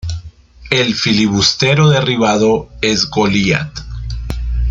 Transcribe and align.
El 0.71 0.95
filibustero 0.95 1.87
derribado 1.91 2.69
es 2.81 3.05
Goliat. 3.07 3.69